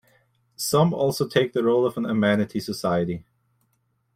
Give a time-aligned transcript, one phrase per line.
[0.55, 3.23] Some also take the role of an amenity society.